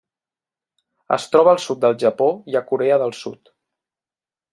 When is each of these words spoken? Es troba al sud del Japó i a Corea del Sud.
Es 1.17 1.27
troba 1.35 1.51
al 1.57 1.61
sud 1.65 1.83
del 1.83 1.95
Japó 2.05 2.31
i 2.53 2.57
a 2.61 2.65
Corea 2.71 2.97
del 3.05 3.15
Sud. 3.19 3.53